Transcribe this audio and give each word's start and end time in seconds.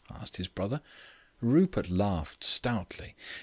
asked 0.19 0.37
his 0.37 0.47
brother. 0.47 0.81
Rupert 1.41 1.91
laughed 1.91 2.43
stoutly. 2.43 3.15